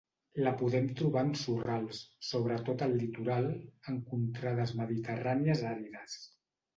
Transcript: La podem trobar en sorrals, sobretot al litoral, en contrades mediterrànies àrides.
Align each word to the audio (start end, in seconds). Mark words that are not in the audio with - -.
La 0.45 0.51
podem 0.59 0.85
trobar 0.99 1.21
en 1.25 1.33
sorrals, 1.41 1.99
sobretot 2.29 2.81
al 2.85 2.95
litoral, 3.01 3.45
en 3.93 3.99
contrades 4.15 4.73
mediterrànies 4.81 5.63
àrides. 5.73 6.17